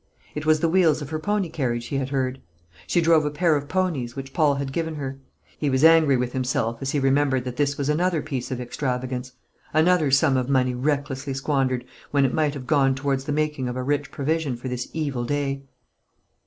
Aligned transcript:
It 0.33 0.47
was 0.47 0.61
the 0.61 0.67
wheels 0.67 1.03
of 1.03 1.11
her 1.11 1.19
pony 1.19 1.47
carriage 1.47 1.85
he 1.89 1.97
had 1.97 2.09
heard. 2.09 2.41
She 2.87 3.01
drove 3.01 3.23
a 3.23 3.29
pair 3.29 3.55
of 3.55 3.69
ponies, 3.69 4.15
which 4.15 4.33
Paul 4.33 4.55
had 4.55 4.73
given 4.73 4.95
her. 4.95 5.19
He 5.59 5.69
was 5.69 5.83
angry 5.85 6.17
with 6.17 6.33
himself 6.33 6.79
as 6.81 6.89
he 6.89 6.99
remembered 6.99 7.43
that 7.43 7.57
this 7.57 7.77
was 7.77 7.87
another 7.87 8.23
piece 8.23 8.49
of 8.49 8.59
extravagance, 8.59 9.33
another 9.75 10.09
sum 10.09 10.37
of 10.37 10.49
money 10.49 10.73
recklessly 10.73 11.35
squandered, 11.35 11.85
when 12.09 12.25
it 12.25 12.33
might 12.33 12.55
have 12.55 12.65
gone 12.65 12.95
towards 12.95 13.25
the 13.25 13.31
making 13.31 13.69
of 13.69 13.75
a 13.75 13.83
rich 13.83 14.09
provision 14.09 14.55
for 14.55 14.67
this 14.69 14.89
evil 14.91 15.23
day. 15.23 15.61